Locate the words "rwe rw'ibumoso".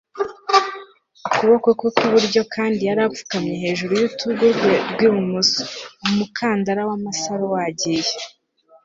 4.55-5.61